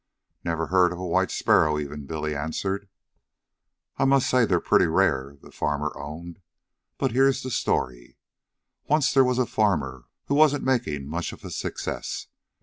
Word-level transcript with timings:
"Never 0.43 0.65
heard 0.65 0.91
of 0.91 0.97
a 0.97 1.05
white 1.05 1.29
sparrow 1.29 1.77
even," 1.77 2.07
Billy 2.07 2.35
answered. 2.35 2.89
"I 3.97 4.05
must 4.05 4.27
say 4.27 4.45
they're 4.45 4.59
pretty 4.59 4.87
rare," 4.87 5.37
the 5.43 5.51
farmer 5.51 5.91
owned. 5.95 6.39
"But 6.97 7.11
here's 7.11 7.43
the 7.43 7.51
story: 7.51 8.17
Once 8.89 9.13
there 9.13 9.23
was 9.23 9.37
a 9.37 9.45
farmer 9.45 10.05
who 10.25 10.33
wasn't 10.33 10.63
making 10.63 11.05
much 11.07 11.33
of 11.33 11.45
a 11.45 11.51
success. 11.51 12.25